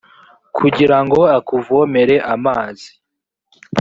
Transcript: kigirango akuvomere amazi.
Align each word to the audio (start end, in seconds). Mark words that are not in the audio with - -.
kigirango 0.55 1.19
akuvomere 1.37 2.15
amazi. 2.33 2.89